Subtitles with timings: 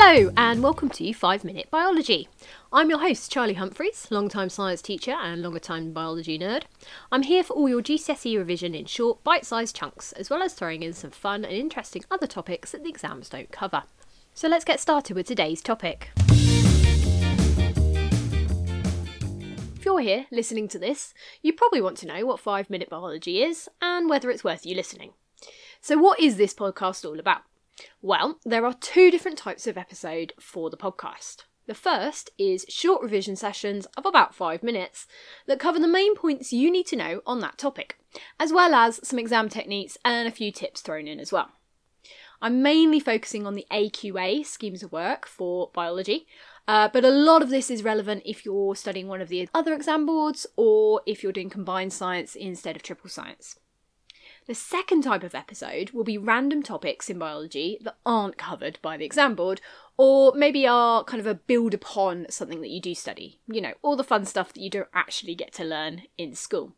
[0.00, 2.28] Hello, and welcome to 5 Minute Biology.
[2.72, 6.62] I'm your host, Charlie Humphreys, long-time science teacher and longer time biology nerd.
[7.10, 10.54] I'm here for all your GCSE revision in short, bite sized chunks, as well as
[10.54, 13.82] throwing in some fun and interesting other topics that the exams don't cover.
[14.34, 16.10] So let's get started with today's topic.
[19.74, 21.12] If you're here listening to this,
[21.42, 24.76] you probably want to know what 5 Minute Biology is and whether it's worth you
[24.76, 25.14] listening.
[25.80, 27.42] So, what is this podcast all about?
[28.02, 31.44] Well, there are two different types of episode for the podcast.
[31.66, 35.06] The first is short revision sessions of about five minutes
[35.46, 37.98] that cover the main points you need to know on that topic,
[38.40, 41.50] as well as some exam techniques and a few tips thrown in as well.
[42.40, 46.26] I'm mainly focusing on the AQA schemes of work for biology,
[46.66, 49.74] uh, but a lot of this is relevant if you're studying one of the other
[49.74, 53.58] exam boards or if you're doing combined science instead of triple science.
[54.48, 58.96] The second type of episode will be random topics in biology that aren't covered by
[58.96, 59.60] the exam board,
[59.98, 63.40] or maybe are kind of a build upon something that you do study.
[63.46, 66.72] You know, all the fun stuff that you don't actually get to learn in school.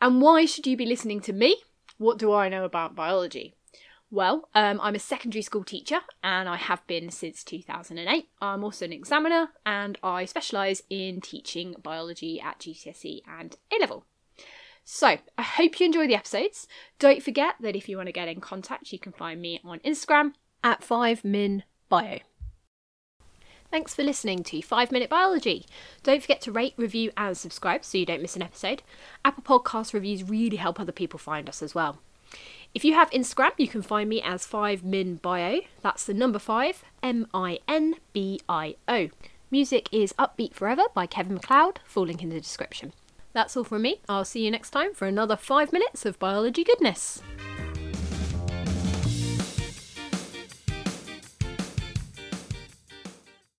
[0.00, 1.64] And why should you be listening to me?
[1.98, 3.54] What do I know about biology?
[4.10, 8.28] Well, um, I'm a secondary school teacher and I have been since 2008.
[8.40, 14.06] I'm also an examiner and I specialise in teaching biology at GCSE and A level.
[14.84, 16.66] So, I hope you enjoy the episodes.
[16.98, 19.78] Don't forget that if you want to get in contact, you can find me on
[19.80, 20.32] Instagram
[20.64, 22.20] at 5minbio.
[23.70, 25.64] Thanks for listening to 5 Minute Biology.
[26.02, 28.82] Don't forget to rate, review, and subscribe so you don't miss an episode.
[29.24, 31.98] Apple Podcast reviews really help other people find us as well.
[32.74, 35.64] If you have Instagram, you can find me as 5minbio.
[35.80, 39.08] That's the number 5, M I N B I O.
[39.50, 42.92] Music is Upbeat Forever by Kevin MacLeod, full link in the description.
[43.32, 44.00] That's all from me.
[44.08, 47.22] I'll see you next time for another five minutes of biology goodness.